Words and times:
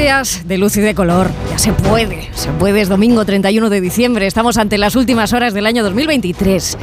horas 0.00 0.42
de 0.46 0.56
luz 0.56 0.76
y 0.78 0.80
de 0.80 0.94
color. 0.94 1.30
Ya 1.50 1.58
se 1.58 1.72
puede, 1.72 2.30
se 2.34 2.50
puede. 2.52 2.80
Es 2.80 2.88
domingo 2.88 3.24
31 3.24 3.68
de 3.68 3.80
diciembre. 3.82 4.26
Estamos 4.26 4.56
ante 4.56 4.78
las 4.78 4.96
últimas 4.96 5.34
horas 5.34 5.52
del 5.52 5.66
año 5.66 5.82
2023. 5.84 6.78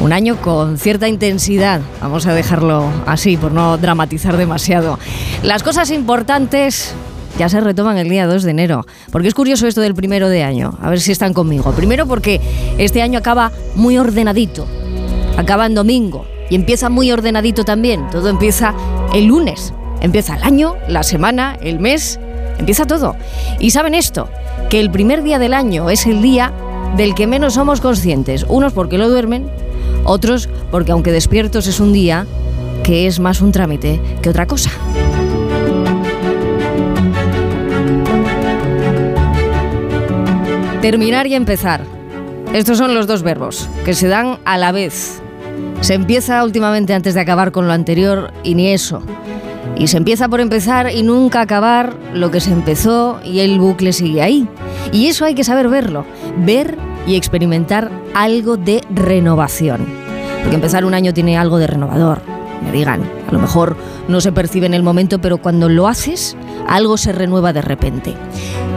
Un 0.00 0.12
año 0.14 0.40
con 0.40 0.78
cierta 0.78 1.08
intensidad. 1.08 1.82
Vamos 2.00 2.26
a 2.26 2.32
dejarlo 2.32 2.90
así, 3.06 3.36
por 3.36 3.52
no 3.52 3.76
dramatizar 3.76 4.36
demasiado. 4.38 4.98
Las 5.42 5.62
cosas 5.62 5.90
importantes 5.90 6.94
ya 7.38 7.50
se 7.50 7.60
retoman 7.60 7.98
el 7.98 8.08
día 8.08 8.26
2 8.26 8.42
de 8.44 8.50
enero. 8.50 8.86
Porque 9.12 9.28
es 9.28 9.34
curioso 9.34 9.66
esto 9.66 9.82
del 9.82 9.94
primero 9.94 10.30
de 10.30 10.42
año. 10.42 10.78
A 10.80 10.88
ver 10.88 11.00
si 11.00 11.12
están 11.12 11.34
conmigo. 11.34 11.72
Primero 11.72 12.06
porque 12.06 12.40
este 12.78 13.02
año 13.02 13.18
acaba 13.18 13.52
muy 13.74 13.98
ordenadito. 13.98 14.66
Acaba 15.36 15.66
en 15.66 15.74
domingo. 15.74 16.26
Y 16.48 16.54
empieza 16.54 16.88
muy 16.88 17.12
ordenadito 17.12 17.64
también. 17.64 18.08
Todo 18.10 18.30
empieza 18.30 18.74
el 19.12 19.26
lunes. 19.26 19.74
Empieza 20.00 20.36
el 20.36 20.44
año, 20.44 20.76
la 20.88 21.02
semana, 21.02 21.58
el 21.60 21.80
mes, 21.80 22.20
empieza 22.58 22.86
todo. 22.86 23.16
Y 23.58 23.70
saben 23.70 23.94
esto, 23.94 24.28
que 24.68 24.80
el 24.80 24.90
primer 24.90 25.22
día 25.22 25.38
del 25.38 25.54
año 25.54 25.90
es 25.90 26.06
el 26.06 26.22
día 26.22 26.52
del 26.96 27.14
que 27.14 27.26
menos 27.26 27.54
somos 27.54 27.80
conscientes. 27.80 28.44
Unos 28.48 28.72
porque 28.72 28.98
lo 28.98 29.08
duermen, 29.08 29.48
otros 30.04 30.48
porque 30.70 30.92
aunque 30.92 31.12
despiertos 31.12 31.66
es 31.66 31.80
un 31.80 31.92
día 31.92 32.26
que 32.82 33.06
es 33.06 33.20
más 33.20 33.40
un 33.40 33.52
trámite 33.52 34.00
que 34.22 34.30
otra 34.30 34.46
cosa. 34.46 34.70
Terminar 40.80 41.26
y 41.26 41.34
empezar. 41.34 41.82
Estos 42.52 42.78
son 42.78 42.94
los 42.94 43.06
dos 43.06 43.22
verbos 43.22 43.68
que 43.84 43.94
se 43.94 44.08
dan 44.08 44.38
a 44.44 44.56
la 44.56 44.72
vez. 44.72 45.20
Se 45.80 45.94
empieza 45.94 46.42
últimamente 46.44 46.94
antes 46.94 47.14
de 47.14 47.20
acabar 47.20 47.52
con 47.52 47.66
lo 47.66 47.72
anterior 47.72 48.32
y 48.42 48.54
ni 48.54 48.68
eso. 48.68 49.02
Y 49.78 49.86
se 49.86 49.96
empieza 49.96 50.28
por 50.28 50.40
empezar 50.40 50.90
y 50.92 51.02
nunca 51.02 51.40
acabar 51.40 51.94
lo 52.12 52.30
que 52.30 52.40
se 52.40 52.52
empezó 52.52 53.20
y 53.24 53.40
el 53.40 53.60
bucle 53.60 53.92
sigue 53.92 54.20
ahí. 54.22 54.48
Y 54.92 55.06
eso 55.06 55.24
hay 55.24 55.34
que 55.34 55.44
saber 55.44 55.68
verlo, 55.68 56.04
ver 56.44 56.76
y 57.06 57.14
experimentar 57.14 57.90
algo 58.14 58.56
de 58.56 58.82
renovación. 58.90 59.86
Porque 60.42 60.56
empezar 60.56 60.84
un 60.84 60.94
año 60.94 61.14
tiene 61.14 61.38
algo 61.38 61.58
de 61.58 61.68
renovador. 61.68 62.20
Me 62.64 62.72
digan, 62.72 63.02
a 63.28 63.32
lo 63.32 63.38
mejor 63.38 63.76
no 64.08 64.20
se 64.20 64.32
percibe 64.32 64.66
en 64.66 64.74
el 64.74 64.82
momento, 64.82 65.20
pero 65.20 65.38
cuando 65.38 65.68
lo 65.68 65.86
haces, 65.86 66.36
algo 66.66 66.96
se 66.96 67.12
renueva 67.12 67.52
de 67.52 67.62
repente. 67.62 68.14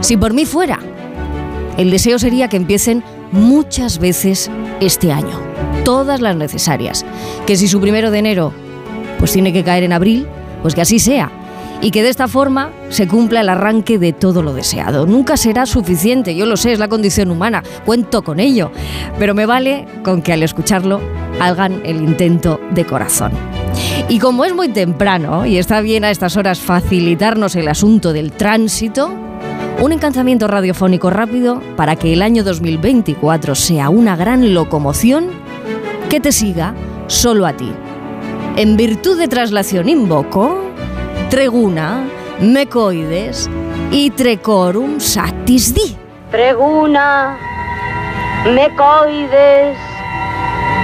Si 0.00 0.16
por 0.16 0.32
mí 0.32 0.44
fuera, 0.44 0.78
el 1.76 1.90
deseo 1.90 2.20
sería 2.20 2.48
que 2.48 2.56
empiecen 2.56 3.02
muchas 3.32 3.98
veces 3.98 4.48
este 4.80 5.10
año, 5.10 5.40
todas 5.84 6.20
las 6.20 6.36
necesarias. 6.36 7.04
Que 7.46 7.56
si 7.56 7.66
su 7.66 7.80
primero 7.80 8.12
de 8.12 8.18
enero 8.18 8.52
pues 9.18 9.32
tiene 9.32 9.52
que 9.52 9.64
caer 9.64 9.84
en 9.84 9.92
abril, 9.92 10.26
pues 10.64 10.74
que 10.74 10.80
así 10.80 10.98
sea. 10.98 11.30
Y 11.82 11.90
que 11.90 12.02
de 12.02 12.08
esta 12.08 12.26
forma 12.26 12.70
se 12.88 13.06
cumpla 13.06 13.42
el 13.42 13.50
arranque 13.50 13.98
de 13.98 14.14
todo 14.14 14.42
lo 14.42 14.54
deseado. 14.54 15.04
Nunca 15.04 15.36
será 15.36 15.66
suficiente, 15.66 16.34
yo 16.34 16.46
lo 16.46 16.56
sé, 16.56 16.72
es 16.72 16.78
la 16.78 16.88
condición 16.88 17.30
humana, 17.30 17.62
cuento 17.84 18.22
con 18.22 18.40
ello. 18.40 18.70
Pero 19.18 19.34
me 19.34 19.44
vale 19.44 19.86
con 20.02 20.22
que 20.22 20.32
al 20.32 20.42
escucharlo 20.42 21.02
hagan 21.38 21.82
el 21.84 21.96
intento 21.96 22.58
de 22.70 22.86
corazón. 22.86 23.32
Y 24.08 24.18
como 24.18 24.46
es 24.46 24.54
muy 24.54 24.68
temprano 24.68 25.44
y 25.44 25.58
está 25.58 25.82
bien 25.82 26.02
a 26.02 26.10
estas 26.10 26.38
horas 26.38 26.60
facilitarnos 26.60 27.56
el 27.56 27.68
asunto 27.68 28.14
del 28.14 28.32
tránsito, 28.32 29.12
un 29.82 29.92
encantamiento 29.92 30.48
radiofónico 30.48 31.10
rápido 31.10 31.60
para 31.76 31.96
que 31.96 32.14
el 32.14 32.22
año 32.22 32.42
2024 32.42 33.54
sea 33.54 33.90
una 33.90 34.16
gran 34.16 34.54
locomoción 34.54 35.26
que 36.08 36.20
te 36.20 36.32
siga 36.32 36.74
solo 37.06 37.44
a 37.44 37.52
ti. 37.52 37.70
En 38.56 38.76
virtud 38.76 39.18
de 39.18 39.26
traslación 39.26 39.88
invoco 39.88 40.60
treguna, 41.28 42.04
mecoides 42.40 43.50
y 43.90 44.10
trecorum 44.10 45.00
satis 45.00 45.74
di. 45.74 45.96
Treguna, 46.30 47.36
mecoides, 48.54 49.76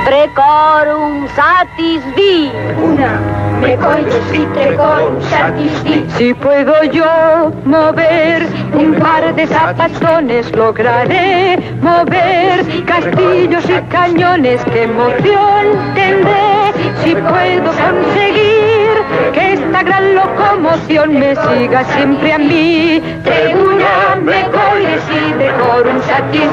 trecorum 0.05 1.29
satis 1.37 2.03
di. 2.17 2.51
Una, 2.83 3.21
mecoides 3.61 4.35
y 4.35 4.45
trecorum 4.47 5.23
satis 5.31 5.85
di. 5.85 6.05
Si 6.19 6.35
puedo 6.35 6.83
yo 6.91 7.53
mover 7.65 8.49
un 8.75 8.97
par 8.99 9.33
de 9.33 9.47
zapatones, 9.47 10.51
lograré 10.57 11.57
mover 11.81 12.85
castillos 12.85 13.65
y 13.71 13.81
cañones. 13.93 14.61
¡Qué 14.65 14.83
emoción 14.83 15.95
tendré! 15.95 16.60
Si 17.03 17.15
puedo 17.15 17.73
conseguir 17.73 18.95
que 19.33 19.53
esta 19.55 19.83
gran 19.83 20.15
locomoción 20.15 21.19
me 21.19 21.35
siga 21.35 21.85
siempre 21.85 22.33
a 22.33 22.39
mí, 22.39 23.03
tribuna 23.25 24.17
me 24.23 24.41
y 24.41 25.33
de 25.33 25.51
un 25.91 26.03
satis 26.03 26.51